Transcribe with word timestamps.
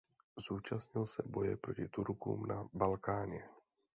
Zúčastnil 0.37 1.05
se 1.05 1.23
boje 1.25 1.57
proti 1.57 1.87
Turkům 1.87 2.45
na 2.45 2.67
Balkáně. 2.73 3.43